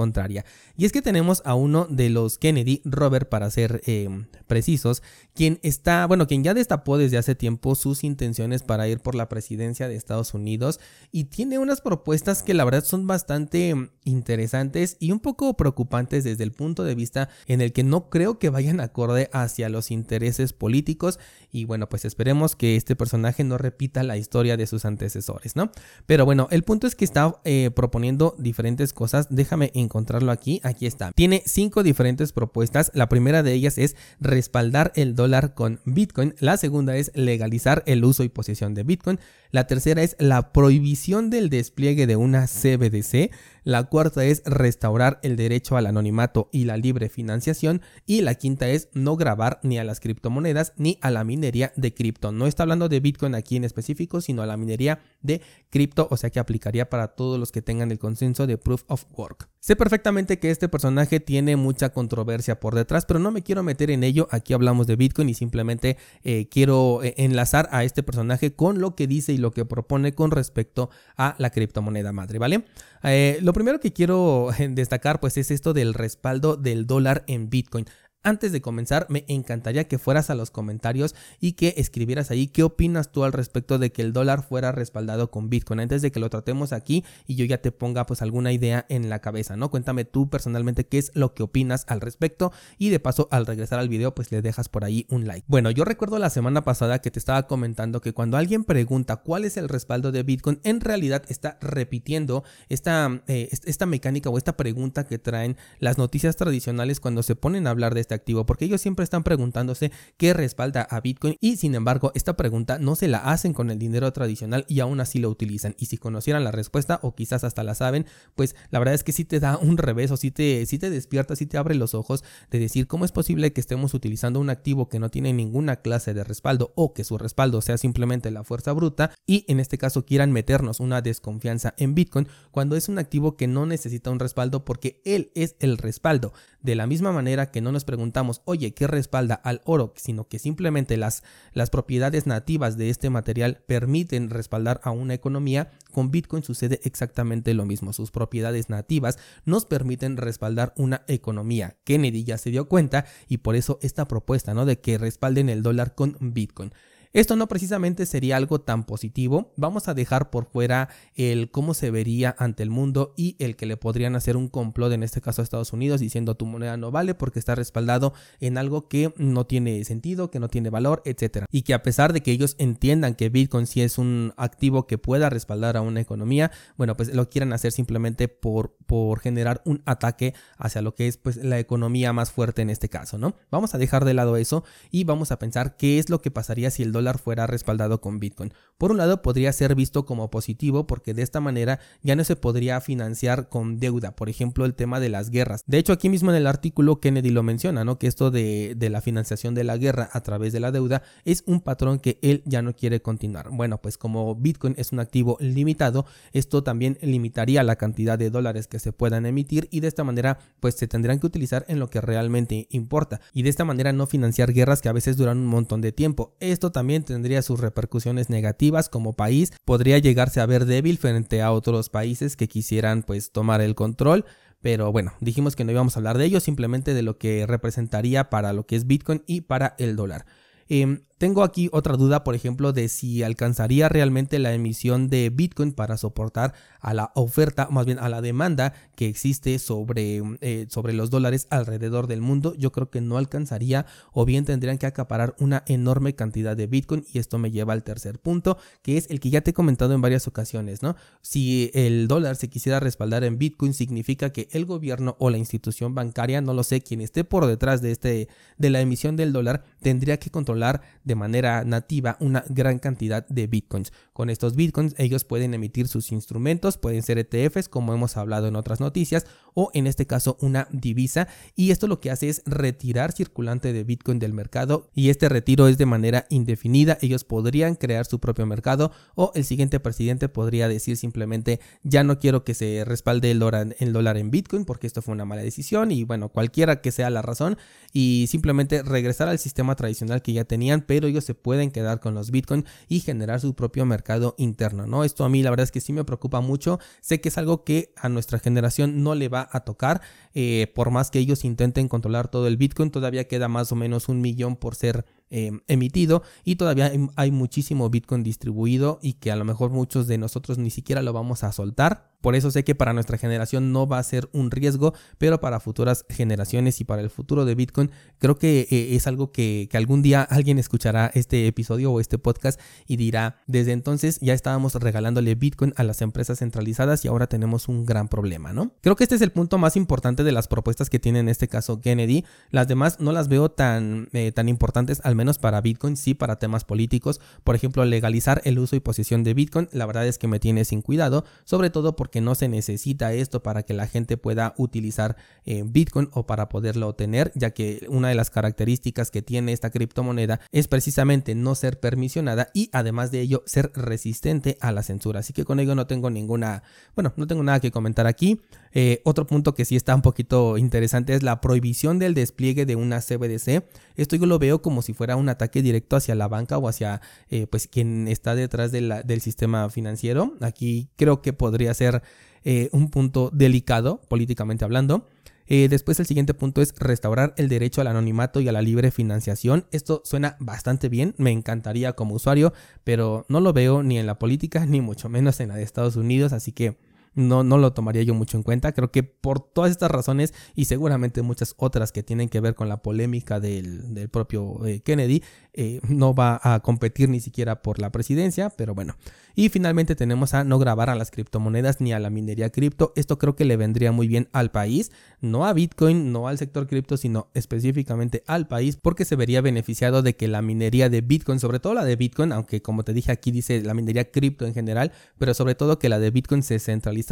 Y 0.76 0.84
es 0.84 0.92
que 0.92 1.02
tenemos 1.02 1.42
a 1.44 1.54
uno 1.54 1.86
de 1.88 2.10
los 2.10 2.38
Kennedy, 2.38 2.80
Robert 2.84 3.28
para 3.28 3.50
ser 3.50 3.82
eh, 3.86 4.08
precisos, 4.46 5.02
quien 5.34 5.58
está, 5.62 6.06
bueno, 6.06 6.26
quien 6.26 6.44
ya 6.44 6.54
destapó 6.54 6.98
desde 6.98 7.18
hace 7.18 7.34
tiempo 7.34 7.74
sus 7.74 8.04
intenciones 8.04 8.62
para 8.62 8.88
ir 8.88 9.00
por 9.00 9.14
la 9.14 9.28
presidencia 9.28 9.88
de 9.88 9.96
Estados 9.96 10.34
Unidos 10.34 10.80
y 11.12 11.24
tiene 11.24 11.58
unas 11.58 11.80
propuestas 11.80 12.42
que 12.42 12.54
la 12.54 12.64
verdad 12.64 12.84
son 12.84 13.06
bastante 13.06 13.90
interesantes 14.04 14.96
y 15.00 15.12
un 15.12 15.20
poco 15.20 15.56
preocupantes 15.56 16.24
desde 16.24 16.44
el 16.44 16.52
punto 16.52 16.84
de 16.84 16.94
vista 16.94 17.28
en 17.46 17.60
el 17.60 17.72
que 17.72 17.84
no 17.84 18.10
creo 18.10 18.38
que 18.38 18.50
vayan 18.50 18.80
acorde 18.80 19.30
hacia 19.32 19.68
los 19.68 19.90
intereses 19.90 20.52
políticos. 20.52 21.18
Y 21.50 21.64
bueno, 21.64 21.88
pues 21.88 22.04
esperemos 22.04 22.56
que 22.56 22.76
este 22.76 22.96
personaje 22.96 23.44
no 23.44 23.58
repita 23.58 24.02
la 24.02 24.16
historia 24.16 24.56
de 24.56 24.66
sus 24.66 24.84
antecesores, 24.84 25.56
¿no? 25.56 25.70
Pero 26.06 26.24
bueno, 26.24 26.48
el 26.50 26.64
punto 26.64 26.86
es 26.86 26.94
que 26.94 27.04
está 27.04 27.40
eh, 27.44 27.70
proponiendo 27.74 28.34
diferentes 28.38 28.92
cosas, 28.92 29.28
déjame 29.30 29.70
encontrarlo 30.04 30.32
aquí, 30.32 30.60
aquí 30.64 30.86
está. 30.86 31.12
Tiene 31.12 31.42
cinco 31.46 31.82
diferentes 31.82 32.32
propuestas, 32.32 32.90
la 32.94 33.08
primera 33.08 33.42
de 33.42 33.54
ellas 33.54 33.78
es 33.78 33.96
respaldar 34.20 34.92
el 34.96 35.14
dólar 35.14 35.54
con 35.54 35.80
Bitcoin, 35.86 36.34
la 36.40 36.58
segunda 36.58 36.96
es 36.96 37.10
legalizar 37.14 37.82
el 37.86 38.04
uso 38.04 38.22
y 38.22 38.28
posesión 38.28 38.74
de 38.74 38.82
Bitcoin, 38.82 39.18
la 39.50 39.66
tercera 39.66 40.02
es 40.02 40.14
la 40.18 40.52
prohibición 40.52 41.30
del 41.30 41.48
despliegue 41.48 42.06
de 42.06 42.16
una 42.16 42.46
CBDC, 42.46 43.30
la 43.62 43.84
cuarta 43.84 44.26
es 44.26 44.42
restaurar 44.44 45.20
el 45.22 45.36
derecho 45.36 45.78
al 45.78 45.86
anonimato 45.86 46.50
y 46.52 46.64
la 46.64 46.76
libre 46.76 47.08
financiación 47.08 47.80
y 48.04 48.20
la 48.20 48.34
quinta 48.34 48.68
es 48.68 48.88
no 48.92 49.16
grabar 49.16 49.60
ni 49.62 49.78
a 49.78 49.84
las 49.84 50.00
criptomonedas 50.00 50.74
ni 50.76 50.98
a 51.00 51.10
la 51.10 51.24
minería 51.24 51.72
de 51.76 51.94
cripto. 51.94 52.30
No 52.30 52.46
está 52.46 52.64
hablando 52.64 52.90
de 52.90 53.00
Bitcoin 53.00 53.34
aquí 53.34 53.56
en 53.56 53.64
específico, 53.64 54.20
sino 54.20 54.42
a 54.42 54.46
la 54.46 54.58
minería 54.58 55.00
de 55.22 55.40
cripto, 55.70 56.08
o 56.10 56.16
sea 56.18 56.28
que 56.28 56.40
aplicaría 56.40 56.90
para 56.90 57.08
todos 57.08 57.38
los 57.40 57.52
que 57.52 57.62
tengan 57.62 57.90
el 57.90 57.98
consenso 57.98 58.46
de 58.46 58.58
Proof 58.58 58.82
of 58.88 59.06
Work. 59.16 59.53
Sé 59.64 59.76
perfectamente 59.76 60.38
que 60.38 60.50
este 60.50 60.68
personaje 60.68 61.20
tiene 61.20 61.56
mucha 61.56 61.88
controversia 61.88 62.60
por 62.60 62.74
detrás, 62.74 63.06
pero 63.06 63.18
no 63.18 63.30
me 63.30 63.42
quiero 63.42 63.62
meter 63.62 63.90
en 63.90 64.04
ello. 64.04 64.28
Aquí 64.30 64.52
hablamos 64.52 64.86
de 64.86 64.94
Bitcoin 64.94 65.30
y 65.30 65.32
simplemente 65.32 65.96
eh, 66.22 66.50
quiero 66.50 67.02
eh, 67.02 67.14
enlazar 67.16 67.70
a 67.72 67.82
este 67.82 68.02
personaje 68.02 68.52
con 68.52 68.78
lo 68.78 68.94
que 68.94 69.06
dice 69.06 69.32
y 69.32 69.38
lo 69.38 69.52
que 69.52 69.64
propone 69.64 70.14
con 70.14 70.32
respecto 70.32 70.90
a 71.16 71.34
la 71.38 71.48
criptomoneda 71.48 72.12
madre, 72.12 72.38
¿vale? 72.38 72.66
Eh, 73.04 73.38
lo 73.40 73.54
primero 73.54 73.80
que 73.80 73.94
quiero 73.94 74.50
destacar 74.68 75.18
pues 75.18 75.38
es 75.38 75.50
esto 75.50 75.72
del 75.72 75.94
respaldo 75.94 76.58
del 76.58 76.86
dólar 76.86 77.24
en 77.26 77.48
Bitcoin. 77.48 77.86
Antes 78.26 78.52
de 78.52 78.62
comenzar, 78.62 79.06
me 79.10 79.26
encantaría 79.28 79.86
que 79.86 79.98
fueras 79.98 80.30
a 80.30 80.34
los 80.34 80.50
comentarios 80.50 81.14
y 81.40 81.52
que 81.52 81.74
escribieras 81.76 82.30
ahí 82.30 82.46
qué 82.46 82.62
opinas 82.62 83.12
tú 83.12 83.22
al 83.22 83.34
respecto 83.34 83.78
de 83.78 83.92
que 83.92 84.00
el 84.00 84.14
dólar 84.14 84.42
fuera 84.42 84.72
respaldado 84.72 85.30
con 85.30 85.50
Bitcoin 85.50 85.80
antes 85.80 86.00
de 86.00 86.10
que 86.10 86.20
lo 86.20 86.30
tratemos 86.30 86.72
aquí 86.72 87.04
y 87.26 87.34
yo 87.34 87.44
ya 87.44 87.58
te 87.58 87.70
ponga 87.70 88.06
pues 88.06 88.22
alguna 88.22 88.50
idea 88.50 88.86
en 88.88 89.10
la 89.10 89.18
cabeza, 89.18 89.56
¿no? 89.56 89.70
Cuéntame 89.70 90.06
tú 90.06 90.30
personalmente 90.30 90.86
qué 90.86 90.96
es 90.96 91.12
lo 91.14 91.34
que 91.34 91.42
opinas 91.42 91.84
al 91.86 92.00
respecto 92.00 92.50
y 92.78 92.88
de 92.88 92.98
paso 92.98 93.28
al 93.30 93.44
regresar 93.44 93.78
al 93.78 93.90
video 93.90 94.14
pues 94.14 94.32
le 94.32 94.40
dejas 94.40 94.70
por 94.70 94.84
ahí 94.84 95.06
un 95.10 95.26
like. 95.26 95.44
Bueno, 95.46 95.70
yo 95.70 95.84
recuerdo 95.84 96.18
la 96.18 96.30
semana 96.30 96.64
pasada 96.64 97.00
que 97.00 97.10
te 97.10 97.18
estaba 97.18 97.46
comentando 97.46 98.00
que 98.00 98.14
cuando 98.14 98.38
alguien 98.38 98.64
pregunta 98.64 99.16
cuál 99.16 99.44
es 99.44 99.58
el 99.58 99.68
respaldo 99.68 100.12
de 100.12 100.22
Bitcoin, 100.22 100.60
en 100.64 100.80
realidad 100.80 101.24
está 101.28 101.58
repitiendo 101.60 102.42
esta, 102.70 103.22
eh, 103.26 103.50
esta 103.50 103.84
mecánica 103.84 104.30
o 104.30 104.38
esta 104.38 104.56
pregunta 104.56 105.04
que 105.04 105.18
traen 105.18 105.58
las 105.78 105.98
noticias 105.98 106.36
tradicionales 106.36 107.00
cuando 107.00 107.22
se 107.22 107.36
ponen 107.36 107.66
a 107.66 107.70
hablar 107.70 107.92
de 107.92 108.00
esta 108.00 108.13
activo, 108.14 108.46
porque 108.46 108.64
ellos 108.64 108.80
siempre 108.80 109.04
están 109.04 109.24
preguntándose 109.24 109.92
qué 110.16 110.32
respalda 110.32 110.82
a 110.82 111.00
Bitcoin 111.00 111.36
y 111.40 111.56
sin 111.56 111.74
embargo 111.74 112.12
esta 112.14 112.36
pregunta 112.36 112.78
no 112.78 112.96
se 112.96 113.08
la 113.08 113.18
hacen 113.18 113.52
con 113.52 113.70
el 113.70 113.78
dinero 113.78 114.12
tradicional 114.12 114.64
y 114.68 114.80
aún 114.80 115.00
así 115.00 115.18
lo 115.18 115.28
utilizan. 115.30 115.74
Y 115.78 115.86
si 115.86 115.98
conocieran 115.98 116.44
la 116.44 116.52
respuesta 116.52 117.00
o 117.02 117.14
quizás 117.14 117.44
hasta 117.44 117.62
la 117.62 117.74
saben, 117.74 118.06
pues 118.34 118.56
la 118.70 118.78
verdad 118.78 118.94
es 118.94 119.04
que 119.04 119.12
sí 119.12 119.24
te 119.24 119.40
da 119.40 119.58
un 119.58 119.78
revés 119.78 120.10
o 120.10 120.16
sí 120.16 120.30
te, 120.30 120.64
te 120.66 120.90
despierta, 120.90 121.36
sí 121.36 121.46
te 121.46 121.58
abre 121.58 121.74
los 121.74 121.94
ojos 121.94 122.24
de 122.50 122.58
decir 122.58 122.86
cómo 122.86 123.04
es 123.04 123.12
posible 123.12 123.52
que 123.52 123.60
estemos 123.60 123.94
utilizando 123.94 124.40
un 124.40 124.50
activo 124.50 124.88
que 124.88 124.98
no 124.98 125.10
tiene 125.10 125.32
ninguna 125.32 125.76
clase 125.76 126.14
de 126.14 126.24
respaldo 126.24 126.72
o 126.76 126.94
que 126.94 127.04
su 127.04 127.18
respaldo 127.18 127.60
sea 127.60 127.78
simplemente 127.78 128.30
la 128.30 128.44
fuerza 128.44 128.72
bruta 128.72 129.10
y 129.26 129.44
en 129.48 129.60
este 129.60 129.78
caso 129.78 130.04
quieran 130.04 130.32
meternos 130.32 130.80
una 130.80 131.02
desconfianza 131.02 131.74
en 131.78 131.94
Bitcoin 131.94 132.28
cuando 132.50 132.76
es 132.76 132.88
un 132.88 132.98
activo 132.98 133.36
que 133.36 133.46
no 133.46 133.66
necesita 133.66 134.10
un 134.10 134.18
respaldo 134.18 134.64
porque 134.64 135.00
él 135.04 135.30
es 135.34 135.56
el 135.58 135.78
respaldo. 135.78 136.32
De 136.60 136.74
la 136.74 136.86
misma 136.86 137.12
manera 137.12 137.50
que 137.50 137.60
no 137.60 137.72
nos 137.72 137.84
preguntamos, 137.84 138.03
oye, 138.44 138.74
¿qué 138.74 138.86
respalda 138.86 139.34
al 139.34 139.60
oro? 139.64 139.94
Sino 139.96 140.28
que 140.28 140.38
simplemente 140.38 140.96
las, 140.96 141.22
las 141.52 141.70
propiedades 141.70 142.26
nativas 142.26 142.76
de 142.76 142.90
este 142.90 143.10
material 143.10 143.62
permiten 143.66 144.30
respaldar 144.30 144.80
a 144.84 144.90
una 144.90 145.14
economía, 145.14 145.70
con 145.92 146.10
Bitcoin 146.10 146.42
sucede 146.42 146.80
exactamente 146.84 147.54
lo 147.54 147.64
mismo. 147.64 147.92
Sus 147.92 148.10
propiedades 148.10 148.68
nativas 148.68 149.18
nos 149.44 149.64
permiten 149.64 150.16
respaldar 150.16 150.72
una 150.76 151.02
economía. 151.08 151.76
Kennedy 151.84 152.24
ya 152.24 152.38
se 152.38 152.50
dio 152.50 152.68
cuenta 152.68 153.06
y 153.28 153.38
por 153.38 153.56
eso 153.56 153.78
esta 153.82 154.08
propuesta, 154.08 154.54
¿no? 154.54 154.64
De 154.66 154.80
que 154.80 154.98
respalden 154.98 155.48
el 155.48 155.62
dólar 155.62 155.94
con 155.94 156.16
Bitcoin. 156.20 156.72
Esto 157.14 157.36
no 157.36 157.46
precisamente 157.46 158.06
sería 158.06 158.36
algo 158.36 158.60
tan 158.60 158.82
positivo. 158.82 159.52
Vamos 159.56 159.86
a 159.86 159.94
dejar 159.94 160.30
por 160.30 160.46
fuera 160.46 160.88
el 161.14 161.48
cómo 161.48 161.72
se 161.72 161.92
vería 161.92 162.34
ante 162.40 162.64
el 162.64 162.70
mundo 162.70 163.14
y 163.16 163.36
el 163.38 163.54
que 163.54 163.66
le 163.66 163.76
podrían 163.76 164.16
hacer 164.16 164.36
un 164.36 164.48
complot, 164.48 164.92
en 164.92 165.04
este 165.04 165.20
caso 165.20 165.40
a 165.40 165.44
Estados 165.44 165.72
Unidos, 165.72 166.00
diciendo 166.00 166.34
tu 166.34 166.44
moneda 166.44 166.76
no 166.76 166.90
vale 166.90 167.14
porque 167.14 167.38
está 167.38 167.54
respaldado 167.54 168.14
en 168.40 168.58
algo 168.58 168.88
que 168.88 169.14
no 169.16 169.46
tiene 169.46 169.84
sentido, 169.84 170.32
que 170.32 170.40
no 170.40 170.48
tiene 170.48 170.70
valor, 170.70 171.02
etc. 171.04 171.44
Y 171.52 171.62
que 171.62 171.74
a 171.74 171.84
pesar 171.84 172.12
de 172.12 172.20
que 172.20 172.32
ellos 172.32 172.56
entiendan 172.58 173.14
que 173.14 173.28
Bitcoin 173.28 173.68
sí 173.68 173.80
es 173.80 173.96
un 173.96 174.34
activo 174.36 174.88
que 174.88 174.98
pueda 174.98 175.30
respaldar 175.30 175.76
a 175.76 175.82
una 175.82 176.00
economía, 176.00 176.50
bueno, 176.76 176.96
pues 176.96 177.14
lo 177.14 177.30
quieran 177.30 177.52
hacer 177.52 177.70
simplemente 177.70 178.26
por, 178.26 178.74
por 178.86 179.20
generar 179.20 179.62
un 179.64 179.82
ataque 179.86 180.34
hacia 180.58 180.82
lo 180.82 180.96
que 180.96 181.06
es 181.06 181.16
pues 181.16 181.36
la 181.36 181.60
economía 181.60 182.12
más 182.12 182.32
fuerte 182.32 182.62
en 182.62 182.70
este 182.70 182.88
caso, 182.88 183.18
¿no? 183.18 183.36
Vamos 183.52 183.72
a 183.76 183.78
dejar 183.78 184.04
de 184.04 184.14
lado 184.14 184.36
eso 184.36 184.64
y 184.90 185.04
vamos 185.04 185.30
a 185.30 185.38
pensar 185.38 185.76
qué 185.76 186.00
es 186.00 186.10
lo 186.10 186.20
que 186.20 186.32
pasaría 186.32 186.72
si 186.72 186.82
el 186.82 186.90
dólar 186.90 187.03
fuera 187.12 187.46
respaldado 187.46 188.00
con 188.00 188.18
Bitcoin. 188.18 188.52
Por 188.78 188.90
un 188.90 188.98
lado, 188.98 189.22
podría 189.22 189.52
ser 189.52 189.74
visto 189.74 190.04
como 190.04 190.30
positivo 190.30 190.86
porque 190.86 191.14
de 191.14 191.22
esta 191.22 191.40
manera 191.40 191.78
ya 192.02 192.16
no 192.16 192.24
se 192.24 192.36
podría 192.36 192.80
financiar 192.80 193.48
con 193.48 193.78
deuda, 193.78 194.16
por 194.16 194.28
ejemplo, 194.28 194.64
el 194.64 194.74
tema 194.74 195.00
de 195.00 195.08
las 195.08 195.30
guerras. 195.30 195.62
De 195.66 195.78
hecho, 195.78 195.92
aquí 195.92 196.08
mismo 196.08 196.30
en 196.30 196.36
el 196.36 196.46
artículo 196.46 197.00
Kennedy 197.00 197.30
lo 197.30 197.42
menciona, 197.42 197.84
¿no? 197.84 197.98
Que 197.98 198.06
esto 198.06 198.30
de, 198.30 198.74
de 198.76 198.90
la 198.90 199.00
financiación 199.00 199.54
de 199.54 199.64
la 199.64 199.76
guerra 199.76 200.08
a 200.12 200.22
través 200.22 200.52
de 200.52 200.60
la 200.60 200.72
deuda 200.72 201.02
es 201.24 201.44
un 201.46 201.60
patrón 201.60 201.98
que 201.98 202.18
él 202.22 202.42
ya 202.46 202.62
no 202.62 202.74
quiere 202.74 203.02
continuar. 203.02 203.50
Bueno, 203.50 203.80
pues 203.80 203.98
como 203.98 204.34
Bitcoin 204.34 204.74
es 204.78 204.92
un 204.92 205.00
activo 205.00 205.36
limitado, 205.40 206.06
esto 206.32 206.62
también 206.62 206.98
limitaría 207.02 207.62
la 207.62 207.76
cantidad 207.76 208.18
de 208.18 208.30
dólares 208.30 208.66
que 208.66 208.78
se 208.78 208.92
puedan 208.92 209.26
emitir 209.26 209.68
y 209.70 209.80
de 209.80 209.88
esta 209.88 210.04
manera 210.04 210.38
pues 210.60 210.74
se 210.74 210.88
tendrán 210.88 211.20
que 211.20 211.26
utilizar 211.26 211.64
en 211.68 211.78
lo 211.78 211.88
que 211.88 212.00
realmente 212.00 212.66
importa 212.70 213.20
y 213.32 213.42
de 213.42 213.50
esta 213.50 213.64
manera 213.64 213.92
no 213.92 214.06
financiar 214.06 214.52
guerras 214.52 214.80
que 214.80 214.88
a 214.88 214.92
veces 214.92 215.16
duran 215.16 215.38
un 215.38 215.46
montón 215.46 215.80
de 215.80 215.92
tiempo. 215.92 216.36
Esto 216.40 216.72
también 216.72 216.93
tendría 217.02 217.42
sus 217.42 217.58
repercusiones 217.58 218.30
negativas 218.30 218.88
como 218.88 219.14
país, 219.14 219.52
podría 219.64 219.98
llegarse 219.98 220.40
a 220.40 220.46
ver 220.46 220.66
débil 220.66 220.98
frente 220.98 221.42
a 221.42 221.50
otros 221.50 221.90
países 221.90 222.36
que 222.36 222.46
quisieran 222.46 223.02
pues 223.02 223.32
tomar 223.32 223.60
el 223.60 223.74
control. 223.74 224.24
Pero 224.60 224.92
bueno, 224.92 225.12
dijimos 225.20 225.56
que 225.56 225.64
no 225.64 225.72
íbamos 225.72 225.96
a 225.96 226.00
hablar 226.00 226.16
de 226.16 226.24
ello, 226.26 226.40
simplemente 226.40 226.94
de 226.94 227.02
lo 227.02 227.18
que 227.18 227.46
representaría 227.46 228.30
para 228.30 228.52
lo 228.52 228.66
que 228.66 228.76
es 228.76 228.86
Bitcoin 228.86 229.22
y 229.26 229.42
para 229.42 229.74
el 229.78 229.96
dólar. 229.96 230.24
Em, 230.68 231.02
tengo 231.18 231.44
aquí 231.44 231.68
otra 231.72 231.96
duda, 231.96 232.24
por 232.24 232.34
ejemplo, 232.34 232.72
de 232.72 232.88
si 232.88 233.22
alcanzaría 233.22 233.88
realmente 233.88 234.38
la 234.38 234.52
emisión 234.52 235.08
de 235.08 235.30
Bitcoin 235.30 235.72
para 235.72 235.96
soportar 235.96 236.54
a 236.80 236.92
la 236.92 237.12
oferta, 237.14 237.68
más 237.70 237.86
bien 237.86 237.98
a 237.98 238.08
la 238.08 238.20
demanda 238.20 238.74
que 238.96 239.08
existe 239.08 239.58
sobre, 239.58 240.22
eh, 240.40 240.66
sobre 240.68 240.92
los 240.92 241.10
dólares 241.10 241.46
alrededor 241.50 242.08
del 242.08 242.20
mundo. 242.20 242.54
Yo 242.56 242.72
creo 242.72 242.90
que 242.90 243.00
no 243.00 243.16
alcanzaría 243.16 243.86
o 244.12 244.24
bien 244.24 244.44
tendrían 244.44 244.76
que 244.76 244.86
acaparar 244.86 245.34
una 245.38 245.62
enorme 245.66 246.14
cantidad 246.14 246.56
de 246.56 246.66
Bitcoin 246.66 247.04
y 247.12 247.20
esto 247.20 247.38
me 247.38 247.52
lleva 247.52 247.72
al 247.72 247.84
tercer 247.84 248.18
punto, 248.18 248.58
que 248.82 248.96
es 248.96 249.08
el 249.08 249.20
que 249.20 249.30
ya 249.30 249.40
te 249.40 249.50
he 249.50 249.54
comentado 249.54 249.94
en 249.94 250.02
varias 250.02 250.26
ocasiones, 250.26 250.82
¿no? 250.82 250.96
Si 251.22 251.70
el 251.74 252.08
dólar 252.08 252.36
se 252.36 252.48
quisiera 252.48 252.80
respaldar 252.80 253.24
en 253.24 253.38
Bitcoin, 253.38 253.72
significa 253.72 254.30
que 254.30 254.48
el 254.50 254.66
gobierno 254.66 255.16
o 255.20 255.30
la 255.30 255.38
institución 255.38 255.94
bancaria, 255.94 256.40
no 256.40 256.54
lo 256.54 256.64
sé, 256.64 256.80
quien 256.80 257.00
esté 257.00 257.24
por 257.24 257.46
detrás 257.46 257.80
de, 257.82 257.92
este, 257.92 258.28
de 258.58 258.70
la 258.70 258.80
emisión 258.80 259.16
del 259.16 259.32
dólar, 259.32 259.64
tendría 259.80 260.18
que 260.18 260.30
controlar 260.30 260.82
de 261.04 261.14
manera 261.14 261.64
nativa 261.64 262.16
una 262.20 262.44
gran 262.48 262.78
cantidad 262.78 263.26
de 263.28 263.46
bitcoins. 263.46 263.92
Con 264.12 264.30
estos 264.30 264.56
bitcoins 264.56 264.94
ellos 264.98 265.24
pueden 265.24 265.54
emitir 265.54 265.88
sus 265.88 266.12
instrumentos, 266.12 266.78
pueden 266.78 267.02
ser 267.02 267.18
ETFs 267.18 267.68
como 267.68 267.94
hemos 267.94 268.16
hablado 268.16 268.48
en 268.48 268.56
otras 268.56 268.80
noticias 268.80 269.26
o 269.54 269.70
en 269.74 269.86
este 269.86 270.06
caso 270.06 270.36
una 270.40 270.68
divisa 270.72 271.28
y 271.54 271.70
esto 271.70 271.86
lo 271.86 272.00
que 272.00 272.10
hace 272.10 272.28
es 272.28 272.42
retirar 272.44 273.12
circulante 273.12 273.72
de 273.72 273.84
bitcoin 273.84 274.18
del 274.18 274.32
mercado 274.32 274.90
y 274.94 275.10
este 275.10 275.28
retiro 275.28 275.68
es 275.68 275.78
de 275.78 275.86
manera 275.86 276.26
indefinida. 276.30 276.98
Ellos 277.00 277.24
podrían 277.24 277.76
crear 277.76 278.06
su 278.06 278.18
propio 278.18 278.46
mercado 278.46 278.92
o 279.14 279.32
el 279.34 279.44
siguiente 279.44 279.80
presidente 279.80 280.28
podría 280.28 280.68
decir 280.68 280.96
simplemente 280.96 281.60
ya 281.82 282.04
no 282.04 282.18
quiero 282.18 282.44
que 282.44 282.54
se 282.54 282.84
respalde 282.84 283.30
el 283.30 283.38
dólar, 283.38 283.76
el 283.78 283.92
dólar 283.92 284.16
en 284.16 284.30
bitcoin 284.30 284.64
porque 284.64 284.86
esto 284.86 285.02
fue 285.02 285.12
una 285.12 285.24
mala 285.24 285.42
decisión 285.42 285.92
y 285.92 286.04
bueno 286.04 286.28
cualquiera 286.30 286.80
que 286.80 286.92
sea 286.92 287.10
la 287.10 287.22
razón 287.22 287.56
y 287.92 288.26
simplemente 288.28 288.82
regresar 288.82 289.28
al 289.28 289.38
sistema 289.38 289.76
tradicional 289.76 290.22
que 290.22 290.32
ya 290.32 290.44
tenían 290.44 290.82
pero 290.94 291.08
ellos 291.08 291.24
se 291.24 291.34
pueden 291.34 291.72
quedar 291.72 291.98
con 291.98 292.14
los 292.14 292.30
bitcoin 292.30 292.64
y 292.88 293.00
generar 293.00 293.40
su 293.40 293.54
propio 293.54 293.84
mercado 293.84 294.36
interno 294.38 294.86
no 294.86 295.02
esto 295.02 295.24
a 295.24 295.28
mí 295.28 295.42
la 295.42 295.50
verdad 295.50 295.64
es 295.64 295.72
que 295.72 295.80
sí 295.80 295.92
me 295.92 296.04
preocupa 296.04 296.40
mucho. 296.40 296.78
Sé 297.00 297.20
que 297.20 297.28
es 297.28 297.38
algo 297.38 297.64
que 297.64 297.92
a 297.96 298.08
nuestra 298.08 298.38
generación 298.38 299.02
no 299.02 299.14
le 299.14 299.28
va 299.28 299.48
a 299.50 299.60
tocar 299.60 300.02
eh, 300.34 300.70
por 300.74 300.90
más 300.90 301.10
que 301.10 301.18
ellos 301.18 301.44
intenten 301.44 301.88
controlar 301.88 302.28
todo 302.28 302.46
el 302.46 302.56
bitcoin 302.56 302.90
todavía 302.90 303.26
queda 303.26 303.48
más 303.48 303.72
o 303.72 303.76
menos 303.76 304.08
un 304.08 304.20
millón 304.20 304.56
por 304.56 304.74
ser 304.74 305.04
Em, 305.36 305.62
emitido 305.66 306.22
y 306.44 306.54
todavía 306.54 306.92
hay, 307.16 307.32
muchísimo 307.32 307.90
Bitcoin 307.90 308.22
distribuido 308.22 309.00
y 309.02 309.14
que 309.14 309.32
a 309.32 309.36
lo 309.36 309.44
mejor 309.44 309.70
muchos 309.70 310.06
de 310.06 310.16
nosotros 310.16 310.58
ni 310.58 310.70
siquiera 310.70 311.02
lo 311.02 311.12
vamos 311.12 311.42
a 311.42 311.50
soltar. 311.50 312.14
Por 312.20 312.36
eso 312.36 312.50
sé 312.50 312.64
que 312.64 312.74
para 312.74 312.94
nuestra 312.94 313.18
generación 313.18 313.72
no 313.72 313.86
va 313.86 313.98
a 313.98 314.02
ser 314.02 314.30
un 314.32 314.50
riesgo, 314.50 314.94
pero 315.18 315.40
para 315.40 315.60
futuras 315.60 316.06
generaciones 316.08 316.80
y 316.80 316.84
para 316.84 317.02
el 317.02 317.10
futuro 317.10 317.44
de 317.44 317.54
Bitcoin 317.54 317.90
creo 318.18 318.38
que 318.38 318.66
eh, 318.70 318.94
es 318.94 319.06
algo 319.06 319.30
que, 319.32 319.68
algún 319.74 320.02
día 320.02 320.22
alguien 320.22 320.58
escuchará 320.58 321.10
este 321.12 321.48
episodio 321.48 321.92
o 321.92 322.00
este 322.00 322.16
podcast 322.16 322.58
y 322.86 322.96
dirá, 322.96 323.42
desde 323.46 323.72
entonces 323.72 324.20
ya 324.20 324.32
estábamos 324.34 324.74
regalándole 324.76 325.34
Bitcoin 325.34 325.74
a 325.76 325.82
las 325.82 326.00
empresas 326.00 326.38
centralizadas 326.38 327.04
y 327.04 327.08
ahora 327.08 327.26
tenemos 327.26 327.68
un 327.68 327.84
gran 327.84 328.08
problema, 328.08 328.52
¿no? 328.52 328.72
Creo 328.82 328.94
que 328.94 329.02
este 329.02 329.16
es 329.16 329.20
el 329.20 329.32
punto 329.32 329.58
más 329.58 329.76
importante 329.76 330.22
de 330.22 330.32
las 330.32 330.46
propuestas 330.46 330.88
que 330.88 331.00
tiene 331.00 331.18
en 331.18 331.28
este 331.28 331.48
caso 331.48 331.80
Kennedy. 331.80 332.24
Las 332.50 332.68
demás 332.68 333.00
no 333.00 333.10
las 333.12 333.28
veo 333.28 333.50
tan, 333.50 334.08
eh, 334.12 334.32
tan 334.32 334.48
importantes, 334.48 335.00
al 335.02 335.16
menos 335.16 335.23
para 335.32 335.60
Bitcoin, 335.60 335.96
sí 335.96 336.14
para 336.14 336.38
temas 336.38 336.64
políticos. 336.64 337.20
Por 337.42 337.54
ejemplo, 337.54 337.84
legalizar 337.84 338.40
el 338.44 338.58
uso 338.58 338.76
y 338.76 338.80
posesión 338.80 339.24
de 339.24 339.34
Bitcoin, 339.34 339.68
la 339.72 339.86
verdad 339.86 340.06
es 340.06 340.18
que 340.18 340.28
me 340.28 340.38
tiene 340.38 340.64
sin 340.64 340.82
cuidado, 340.82 341.24
sobre 341.44 341.70
todo 341.70 341.96
porque 341.96 342.20
no 342.20 342.34
se 342.34 342.48
necesita 342.48 343.12
esto 343.12 343.42
para 343.42 343.62
que 343.62 343.74
la 343.74 343.86
gente 343.86 344.16
pueda 344.16 344.54
utilizar 344.58 345.16
eh, 345.44 345.62
Bitcoin 345.66 346.08
o 346.12 346.26
para 346.26 346.48
poderlo 346.48 346.88
obtener, 346.88 347.32
ya 347.34 347.50
que 347.50 347.86
una 347.88 348.08
de 348.08 348.14
las 348.14 348.30
características 348.30 349.10
que 349.10 349.22
tiene 349.22 349.52
esta 349.52 349.70
criptomoneda 349.70 350.40
es 350.52 350.68
precisamente 350.68 351.34
no 351.34 351.54
ser 351.54 351.80
permisionada 351.80 352.50
y 352.54 352.70
además 352.72 353.10
de 353.10 353.20
ello 353.20 353.42
ser 353.46 353.72
resistente 353.74 354.58
a 354.60 354.72
la 354.72 354.82
censura. 354.82 355.20
Así 355.20 355.32
que 355.32 355.44
con 355.44 355.60
ello 355.60 355.74
no 355.74 355.86
tengo 355.86 356.10
ninguna, 356.10 356.62
bueno, 356.94 357.12
no 357.16 357.26
tengo 357.26 357.42
nada 357.42 357.60
que 357.60 357.70
comentar 357.70 358.06
aquí. 358.06 358.40
Eh, 358.72 359.00
otro 359.04 359.26
punto 359.26 359.54
que 359.54 359.64
sí 359.64 359.76
está 359.76 359.94
un 359.94 360.02
poquito 360.02 360.58
interesante 360.58 361.14
es 361.14 361.22
la 361.22 361.40
prohibición 361.40 361.98
del 361.98 362.14
despliegue 362.14 362.66
de 362.66 362.76
una 362.76 363.00
CBDC. 363.00 363.64
Esto 363.96 364.16
yo 364.16 364.26
lo 364.26 364.38
veo 364.38 364.62
como 364.62 364.82
si 364.82 364.92
fuera 364.94 365.03
un 365.16 365.28
ataque 365.28 365.62
directo 365.62 365.96
hacia 365.96 366.14
la 366.14 366.28
banca 366.28 366.58
o 366.58 366.68
hacia 366.68 367.00
eh, 367.28 367.46
pues 367.46 367.68
quien 367.68 368.08
está 368.08 368.34
detrás 368.34 368.72
del 368.72 369.20
sistema 369.20 369.68
financiero. 369.70 370.34
Aquí 370.40 370.88
creo 370.96 371.22
que 371.22 371.32
podría 371.32 371.72
ser 371.74 372.02
eh, 372.44 372.68
un 372.72 372.90
punto 372.90 373.30
delicado 373.32 374.00
políticamente 374.08 374.64
hablando. 374.64 375.06
después 375.46 376.00
el 376.00 376.06
siguiente 376.06 376.32
punto 376.32 376.62
es 376.62 376.74
restaurar 376.78 377.34
el 377.36 377.48
derecho 377.48 377.80
al 377.80 377.88
anonimato 377.88 378.40
y 378.40 378.48
a 378.48 378.52
la 378.52 378.62
libre 378.62 378.90
financiación. 378.90 379.66
Esto 379.70 380.02
suena 380.04 380.36
bastante 380.40 380.88
bien, 380.88 381.14
me 381.18 381.30
encantaría 381.30 381.92
como 381.92 382.14
usuario, 382.14 382.52
pero 382.82 383.26
no 383.28 383.40
lo 383.40 383.52
veo 383.52 383.82
ni 383.82 383.98
en 383.98 384.06
la 384.06 384.18
política 384.18 384.64
ni 384.66 384.80
mucho 384.80 385.08
menos 385.08 385.40
en 385.40 385.48
la 385.48 385.56
de 385.56 385.62
Estados 385.62 385.96
Unidos, 385.96 386.32
así 386.32 386.52
que 386.52 386.76
no, 387.14 387.44
no 387.44 387.58
lo 387.58 387.72
tomaría 387.72 388.02
yo 388.02 388.14
mucho 388.14 388.36
en 388.36 388.42
cuenta. 388.42 388.72
Creo 388.72 388.90
que 388.90 389.02
por 389.02 389.40
todas 389.40 389.70
estas 389.70 389.90
razones 389.90 390.34
y 390.54 390.66
seguramente 390.66 391.22
muchas 391.22 391.54
otras 391.56 391.92
que 391.92 392.02
tienen 392.02 392.28
que 392.28 392.40
ver 392.40 392.54
con 392.54 392.68
la 392.68 392.82
polémica 392.82 393.40
del, 393.40 394.08
propio 394.10 394.64
eh, 394.66 394.80
Kennedy, 394.80 395.22
eh, 395.52 395.80
no 395.88 396.14
va 396.14 396.40
a 396.42 396.60
competir 396.60 397.08
ni 397.08 397.20
siquiera 397.20 397.62
por 397.62 397.78
la 397.78 397.90
presidencia, 397.90 398.50
pero 398.50 398.74
bueno. 398.74 398.96
Y 399.36 399.48
finalmente 399.48 399.96
tenemos 399.96 400.34
a 400.34 400.44
no 400.44 400.58
grabar 400.58 400.90
a 400.90 400.94
las 400.94 401.10
criptomonedas 401.10 401.80
ni 401.80 401.92
a 401.92 401.98
la 401.98 402.10
minería 402.10 402.50
cripto. 402.50 402.92
Esto 402.96 403.18
creo 403.18 403.36
que 403.36 403.44
le 403.44 403.56
vendría 403.56 403.92
muy 403.92 404.08
bien 404.08 404.28
al 404.32 404.50
país, 404.50 404.92
no 405.20 405.46
a 405.46 405.52
Bitcoin, 405.52 406.12
no 406.12 406.28
al 406.28 406.38
sector 406.38 406.66
cripto, 406.66 406.96
sino 406.96 407.28
específicamente 407.34 408.22
al 408.26 408.46
país, 408.46 408.76
porque 408.76 409.04
se 409.04 409.16
vería 409.16 409.40
beneficiado 409.40 410.02
de 410.02 410.16
que 410.16 410.28
la 410.28 410.42
minería 410.42 410.88
de 410.88 411.00
Bitcoin, 411.00 411.40
sobre 411.40 411.60
todo 411.60 411.74
la 411.74 411.84
de 411.84 411.96
Bitcoin, 411.96 412.32
aunque 412.32 412.62
como 412.62 412.84
te 412.84 412.92
dije 412.92 413.12
aquí 413.12 413.30
dice 413.30 413.62
la 413.62 413.74
minería 413.74 414.10
cripto 414.10 414.46
en 414.46 414.54
general, 414.54 414.92
pero 415.18 415.34
sobre 415.34 415.54
todo 415.54 415.78
que 415.78 415.88
la 415.88 415.98
de 415.98 416.10
Bitcoin 416.10 416.42
se 416.42 416.58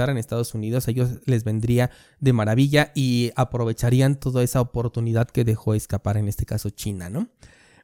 en 0.01 0.19
Estados 0.19 0.55
Unidos, 0.55 0.89
a 0.89 0.91
ellos 0.91 1.21
les 1.27 1.45
vendría 1.45 1.91
de 2.21 2.33
maravilla 2.33 2.93
y 2.95 3.31
aprovecharían 3.37 4.17
toda 4.17 4.43
esa 4.43 4.61
oportunidad 4.61 5.29
que 5.29 5.45
dejó 5.45 5.75
escapar 5.75 6.17
en 6.17 6.29
este 6.29 6.47
caso 6.47 6.71
China, 6.71 7.11
¿no? 7.11 7.29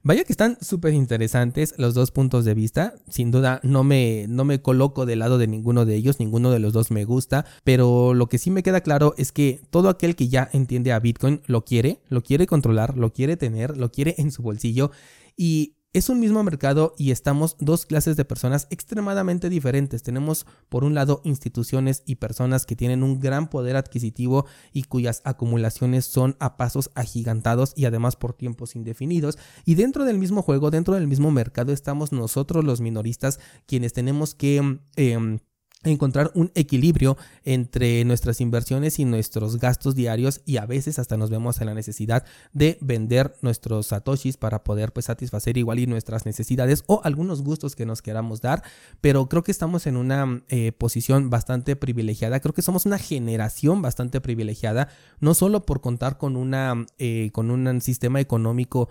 Vaya 0.05 0.25
que 0.25 0.33
están 0.33 0.57
súper 0.61 0.95
interesantes 0.95 1.75
los 1.77 1.93
dos 1.93 2.13
puntos 2.13 2.45
de 2.45 2.55
vista. 2.55 2.95
Sin 3.11 3.31
duda 3.31 3.61
no 3.65 3.83
me, 3.83 4.27
no 4.29 4.45
me 4.45 4.63
coloco 4.63 5.07
del 5.07 5.19
lado 5.19 5.39
de 5.39 5.49
ninguno 5.49 5.85
de 5.85 5.97
ellos, 5.97 6.21
ninguno 6.21 6.51
de 6.51 6.61
los 6.61 6.73
dos 6.73 6.91
me 6.91 7.05
gusta, 7.05 7.45
pero 7.65 8.15
lo 8.15 8.29
que 8.29 8.39
sí 8.39 8.51
me 8.51 8.63
queda 8.63 8.81
claro 8.81 9.15
es 9.19 9.33
que 9.33 9.61
todo 9.71 9.89
aquel 9.89 10.15
que 10.15 10.29
ya 10.29 10.49
entiende 10.53 10.93
a 10.93 11.01
Bitcoin 11.01 11.43
lo 11.47 11.65
quiere, 11.65 12.01
lo 12.09 12.23
quiere 12.23 12.47
controlar, 12.47 12.97
lo 12.97 13.13
quiere 13.13 13.37
tener, 13.37 13.77
lo 13.77 13.91
quiere 13.91 14.15
en 14.19 14.31
su 14.31 14.43
bolsillo 14.43 14.93
y 15.37 15.78
es 15.95 16.11
un 16.11 16.21
mismo 16.21 16.43
mercado 16.43 16.95
y 16.99 17.13
estamos 17.13 17.57
dos 17.59 17.87
clases 17.87 18.17
de 18.17 18.25
personas 18.25 18.67
extremadamente 18.71 19.49
diferentes. 19.49 20.03
Tenemos 20.03 20.47
por 20.69 20.85
un 20.85 20.95
lado 20.95 21.23
instituciones 21.25 22.03
y 22.05 22.17
personas 22.17 22.67
que 22.67 22.77
tienen 22.77 23.03
un 23.03 23.21
gran 23.21 23.49
poder 23.49 23.77
adquisitivo 23.77 24.47
y 24.73 24.83
cuyas 24.83 25.23
acumulaciones 25.25 26.05
son 26.05 26.37
a 26.41 26.57
pasos 26.57 26.91
agigantados 26.95 27.73
y 27.75 27.87
además 27.87 28.17
por 28.17 28.35
tiempos 28.35 28.77
indefinidos. 28.77 29.39
Y 29.65 29.77
dentro 29.77 30.05
del 30.05 30.19
mismo 30.19 30.43
juego, 30.43 30.71
dentro 30.71 30.95
del 30.95 31.09
mismo 31.09 31.31
mercado, 31.31 31.73
estamos 31.73 32.13
nosotros 32.13 32.65
los 32.65 32.81
minoristas 32.81 33.41
quienes 33.67 33.93
tenemos 33.93 34.35
que... 34.35 34.81
Em, 34.97 35.39
encontrar 35.85 36.33
un 36.35 36.51
equilibrio 36.55 37.17
entre 37.45 38.05
nuestras 38.05 38.41
inversiones 38.41 38.99
y 38.99 39.05
nuestros 39.05 39.59
gastos 39.59 39.95
diarios 39.95 40.41
y 40.45 40.57
a 40.57 40.67
veces 40.67 40.99
hasta 40.99 41.17
nos 41.17 41.31
vemos 41.31 41.61
en 41.61 41.69
la 41.69 41.75
necesidad 41.75 42.25
de 42.53 42.79
vender 42.81 43.37
nuestros 43.43 43.87
satoshis 43.87 44.37
para 44.37 44.65
poder 44.65 44.93
pues 44.93 45.07
satisfacer 45.07 45.57
igual 45.57 45.79
y 45.79 45.87
nuestras 45.87 46.27
necesidades 46.27 46.83
o 46.87 47.01
algunos 47.05 47.43
gustos 47.43 47.77
que 47.77 47.87
nos 47.87 48.03
queramos 48.03 48.41
dar. 48.41 48.63
Pero 49.01 49.29
creo 49.29 49.45
que 49.45 49.53
estamos 49.53 49.87
en 49.87 49.97
una 49.97 50.43
eh, 50.49 50.73
posición 50.73 51.31
bastante 51.31 51.77
privilegiada. 51.77 52.41
Creo 52.41 52.55
que 52.55 52.63
somos 52.63 52.85
una 52.85 52.99
generación 52.99 53.81
bastante 53.81 54.21
privilegiada 54.21 54.89
no 55.21 55.35
solo 55.35 55.65
por 55.65 55.81
contar 55.81 56.19
con 56.19 56.37
una 56.37 56.87
eh, 56.99 57.31
con 57.33 57.51
un 57.51 57.81
sistema 57.81 58.21
económico 58.21 58.89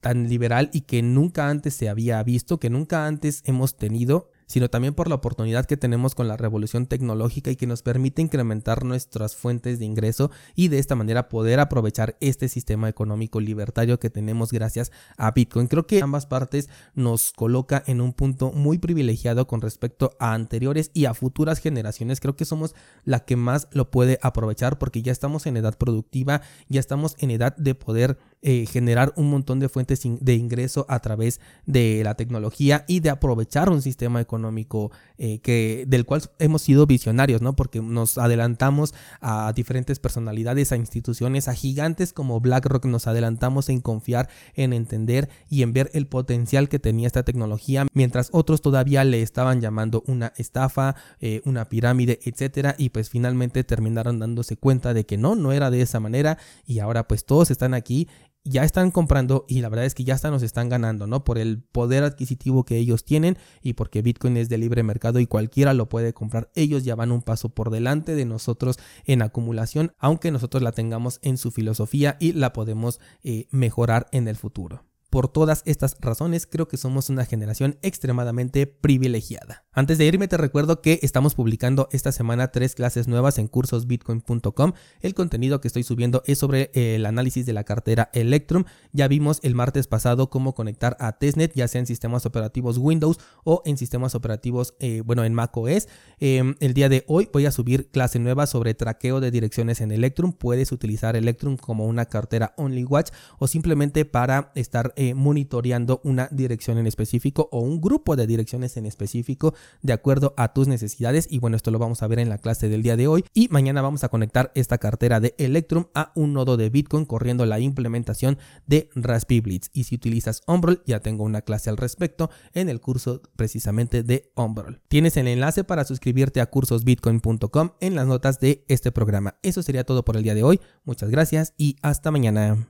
tan 0.00 0.28
liberal 0.28 0.70
y 0.72 0.82
que 0.82 1.02
nunca 1.02 1.48
antes 1.48 1.74
se 1.74 1.90
había 1.90 2.22
visto 2.22 2.58
que 2.58 2.70
nunca 2.70 3.06
antes 3.06 3.42
hemos 3.44 3.76
tenido 3.76 4.30
sino 4.50 4.68
también 4.68 4.94
por 4.94 5.08
la 5.08 5.14
oportunidad 5.14 5.64
que 5.64 5.76
tenemos 5.76 6.16
con 6.16 6.26
la 6.26 6.36
revolución 6.36 6.86
tecnológica 6.86 7.52
y 7.52 7.56
que 7.56 7.68
nos 7.68 7.82
permite 7.82 8.20
incrementar 8.20 8.84
nuestras 8.84 9.36
fuentes 9.36 9.78
de 9.78 9.84
ingreso 9.84 10.32
y 10.56 10.66
de 10.66 10.80
esta 10.80 10.96
manera 10.96 11.28
poder 11.28 11.60
aprovechar 11.60 12.16
este 12.20 12.48
sistema 12.48 12.88
económico 12.88 13.38
libertario 13.38 14.00
que 14.00 14.10
tenemos 14.10 14.50
gracias 14.50 14.90
a 15.16 15.30
Bitcoin. 15.30 15.68
Creo 15.68 15.86
que 15.86 16.02
ambas 16.02 16.26
partes 16.26 16.68
nos 16.96 17.32
coloca 17.32 17.84
en 17.86 18.00
un 18.00 18.12
punto 18.12 18.50
muy 18.50 18.78
privilegiado 18.78 19.46
con 19.46 19.60
respecto 19.60 20.16
a 20.18 20.34
anteriores 20.34 20.90
y 20.94 21.04
a 21.04 21.14
futuras 21.14 21.60
generaciones. 21.60 22.18
Creo 22.18 22.34
que 22.34 22.44
somos 22.44 22.74
la 23.04 23.20
que 23.20 23.36
más 23.36 23.68
lo 23.70 23.92
puede 23.92 24.18
aprovechar 24.20 24.80
porque 24.80 25.02
ya 25.02 25.12
estamos 25.12 25.46
en 25.46 25.58
edad 25.58 25.78
productiva, 25.78 26.42
ya 26.68 26.80
estamos 26.80 27.14
en 27.20 27.30
edad 27.30 27.54
de 27.56 27.76
poder 27.76 28.18
eh, 28.42 28.64
generar 28.66 29.12
un 29.16 29.28
montón 29.28 29.60
de 29.60 29.68
fuentes 29.68 30.00
de 30.02 30.34
ingreso 30.34 30.86
a 30.88 31.00
través 31.00 31.40
de 31.66 32.02
la 32.04 32.14
tecnología 32.14 32.86
y 32.88 33.00
de 33.00 33.10
aprovechar 33.10 33.68
un 33.68 33.82
sistema 33.82 34.18
económico 34.20 34.90
eh, 35.18 35.40
que, 35.40 35.84
del 35.86 36.06
cual 36.06 36.22
hemos 36.38 36.62
sido 36.62 36.86
visionarios, 36.86 37.42
¿no? 37.42 37.54
Porque 37.54 37.82
nos 37.82 38.16
adelantamos 38.16 38.94
a 39.20 39.52
diferentes 39.54 39.98
personalidades, 39.98 40.72
a 40.72 40.76
instituciones, 40.76 41.48
a 41.48 41.54
gigantes 41.54 42.14
como 42.14 42.40
BlackRock, 42.40 42.86
nos 42.86 43.06
adelantamos 43.06 43.68
en 43.68 43.82
confiar, 43.82 44.30
en 44.54 44.72
entender 44.72 45.28
y 45.50 45.62
en 45.62 45.74
ver 45.74 45.90
el 45.92 46.06
potencial 46.06 46.70
que 46.70 46.78
tenía 46.78 47.08
esta 47.08 47.24
tecnología, 47.24 47.86
mientras 47.92 48.30
otros 48.32 48.62
todavía 48.62 49.04
le 49.04 49.20
estaban 49.20 49.60
llamando 49.60 50.02
una 50.06 50.32
estafa, 50.36 50.96
eh, 51.20 51.42
una 51.44 51.68
pirámide, 51.68 52.20
etcétera, 52.24 52.74
y 52.78 52.88
pues 52.88 53.10
finalmente 53.10 53.64
terminaron 53.64 54.18
dándose 54.18 54.56
cuenta 54.56 54.94
de 54.94 55.04
que 55.04 55.18
no, 55.18 55.34
no 55.34 55.52
era 55.52 55.70
de 55.70 55.82
esa 55.82 56.00
manera 56.00 56.38
y 56.66 56.78
ahora 56.78 57.06
pues 57.06 57.24
todos 57.26 57.50
están 57.50 57.74
aquí 57.74 58.08
ya 58.44 58.64
están 58.64 58.90
comprando 58.90 59.44
y 59.48 59.60
la 59.60 59.68
verdad 59.68 59.86
es 59.86 59.94
que 59.94 60.04
ya 60.04 60.14
hasta 60.14 60.30
nos 60.30 60.42
están 60.42 60.68
ganando, 60.68 61.06
¿no? 61.06 61.24
Por 61.24 61.38
el 61.38 61.62
poder 61.62 62.04
adquisitivo 62.04 62.64
que 62.64 62.76
ellos 62.76 63.04
tienen 63.04 63.38
y 63.62 63.74
porque 63.74 64.02
Bitcoin 64.02 64.36
es 64.36 64.48
de 64.48 64.58
libre 64.58 64.82
mercado 64.82 65.20
y 65.20 65.26
cualquiera 65.26 65.74
lo 65.74 65.88
puede 65.88 66.14
comprar. 66.14 66.50
Ellos 66.54 66.84
ya 66.84 66.94
van 66.94 67.12
un 67.12 67.22
paso 67.22 67.50
por 67.50 67.70
delante 67.70 68.14
de 68.14 68.24
nosotros 68.24 68.78
en 69.04 69.22
acumulación, 69.22 69.92
aunque 69.98 70.30
nosotros 70.30 70.62
la 70.62 70.72
tengamos 70.72 71.18
en 71.22 71.36
su 71.36 71.50
filosofía 71.50 72.16
y 72.18 72.32
la 72.32 72.52
podemos 72.52 73.00
eh, 73.22 73.46
mejorar 73.50 74.06
en 74.12 74.28
el 74.28 74.36
futuro. 74.36 74.84
Por 75.10 75.26
todas 75.26 75.62
estas 75.66 75.96
razones, 76.00 76.46
creo 76.46 76.68
que 76.68 76.76
somos 76.76 77.10
una 77.10 77.24
generación 77.24 77.78
extremadamente 77.82 78.68
privilegiada. 78.68 79.64
Antes 79.72 79.98
de 79.98 80.04
irme, 80.04 80.26
te 80.26 80.36
recuerdo 80.36 80.82
que 80.82 80.98
estamos 81.02 81.36
publicando 81.36 81.88
esta 81.92 82.10
semana 82.10 82.50
tres 82.50 82.74
clases 82.74 83.06
nuevas 83.06 83.38
en 83.38 83.46
cursosbitcoin.com. 83.46 84.72
El 85.00 85.14
contenido 85.14 85.60
que 85.60 85.68
estoy 85.68 85.84
subiendo 85.84 86.24
es 86.26 86.38
sobre 86.38 86.72
el 86.74 87.06
análisis 87.06 87.46
de 87.46 87.52
la 87.52 87.62
cartera 87.62 88.10
Electrum. 88.12 88.64
Ya 88.92 89.06
vimos 89.06 89.38
el 89.44 89.54
martes 89.54 89.86
pasado 89.86 90.28
cómo 90.28 90.56
conectar 90.56 90.96
a 90.98 91.12
testnet, 91.18 91.52
ya 91.54 91.68
sea 91.68 91.78
en 91.78 91.86
sistemas 91.86 92.26
operativos 92.26 92.78
Windows 92.78 93.18
o 93.44 93.62
en 93.64 93.76
sistemas 93.76 94.16
operativos, 94.16 94.74
eh, 94.80 95.02
bueno, 95.06 95.22
en 95.22 95.34
macOS. 95.34 95.86
Em, 96.18 96.56
el 96.58 96.74
día 96.74 96.88
de 96.88 97.04
hoy 97.06 97.28
voy 97.32 97.46
a 97.46 97.52
subir 97.52 97.90
clase 97.92 98.18
nueva 98.18 98.48
sobre 98.48 98.74
traqueo 98.74 99.20
de 99.20 99.30
direcciones 99.30 99.80
en 99.80 99.92
Electrum. 99.92 100.32
Puedes 100.32 100.72
utilizar 100.72 101.14
Electrum 101.14 101.56
como 101.56 101.86
una 101.86 102.06
cartera 102.06 102.54
Only 102.56 102.82
Watch 102.82 103.10
o 103.38 103.46
simplemente 103.46 104.04
para 104.04 104.50
estar 104.56 104.92
eh, 104.96 105.14
monitoreando 105.14 106.00
una 106.02 106.26
dirección 106.32 106.76
en 106.78 106.88
específico 106.88 107.48
o 107.52 107.60
un 107.60 107.80
grupo 107.80 108.16
de 108.16 108.26
direcciones 108.26 108.76
en 108.76 108.86
específico 108.86 109.54
de 109.82 109.92
acuerdo 109.92 110.34
a 110.36 110.52
tus 110.52 110.68
necesidades. 110.68 111.26
Y 111.30 111.38
bueno, 111.38 111.56
esto 111.56 111.70
lo 111.70 111.78
vamos 111.78 112.02
a 112.02 112.06
ver 112.06 112.18
en 112.18 112.28
la 112.28 112.38
clase 112.38 112.68
del 112.68 112.82
día 112.82 112.96
de 112.96 113.08
hoy. 113.08 113.24
Y 113.34 113.48
mañana 113.48 113.82
vamos 113.82 114.04
a 114.04 114.08
conectar 114.08 114.52
esta 114.54 114.78
cartera 114.78 115.20
de 115.20 115.34
Electrum 115.38 115.86
a 115.94 116.12
un 116.14 116.32
nodo 116.32 116.56
de 116.56 116.70
Bitcoin 116.70 117.04
corriendo 117.04 117.46
la 117.46 117.60
implementación 117.60 118.38
de 118.66 118.90
Raspberry 118.94 119.40
Blitz. 119.40 119.70
Y 119.72 119.84
si 119.84 119.94
utilizas 119.94 120.42
Umbrel, 120.46 120.82
ya 120.86 121.00
tengo 121.00 121.24
una 121.24 121.42
clase 121.42 121.70
al 121.70 121.76
respecto 121.76 122.30
en 122.52 122.68
el 122.68 122.80
curso 122.80 123.22
precisamente 123.36 124.02
de 124.02 124.30
Umbrel. 124.36 124.80
Tienes 124.88 125.16
el 125.16 125.28
enlace 125.28 125.64
para 125.64 125.84
suscribirte 125.84 126.40
a 126.40 126.46
cursosbitcoin.com 126.46 127.70
en 127.80 127.94
las 127.94 128.06
notas 128.06 128.40
de 128.40 128.64
este 128.68 128.92
programa. 128.92 129.36
Eso 129.42 129.62
sería 129.62 129.84
todo 129.84 130.04
por 130.04 130.16
el 130.16 130.22
día 130.22 130.34
de 130.34 130.42
hoy. 130.42 130.60
Muchas 130.84 131.10
gracias 131.10 131.54
y 131.56 131.76
hasta 131.82 132.10
mañana. 132.10 132.68